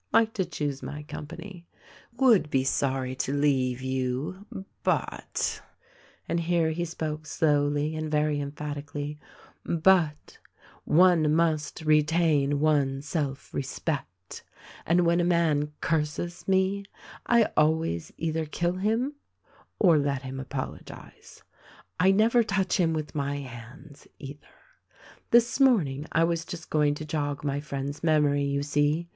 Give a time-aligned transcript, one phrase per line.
[0.11, 1.67] Like to choose my company.
[2.17, 4.47] Would be sorry to leave you,
[4.81, 5.61] but"
[6.27, 9.19] and here he spoke slowly and very emphatically—
[9.63, 10.39] "but
[10.85, 14.43] one must retain one's self respect,
[14.87, 16.83] and when a man curses me
[17.27, 19.13] I always either kill him
[19.77, 21.43] or let him apologize:
[21.75, 24.47] / never touch him with my hands, either.
[25.29, 29.07] This morning, I was just going to jog my friend's memory, you see.